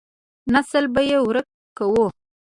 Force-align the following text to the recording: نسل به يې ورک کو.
نسل 0.53 0.85
به 0.93 1.01
يې 1.09 1.17
ورک 1.25 1.47
کو. 1.77 2.03